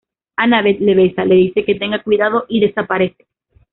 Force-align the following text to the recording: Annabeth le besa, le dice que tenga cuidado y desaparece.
Annabeth 0.37 0.79
le 0.79 0.95
besa, 0.95 1.25
le 1.25 1.35
dice 1.35 1.63
que 1.63 1.75
tenga 1.75 2.01
cuidado 2.01 2.45
y 2.49 2.59
desaparece. 2.59 3.23